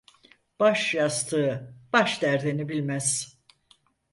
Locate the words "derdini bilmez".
2.21-3.37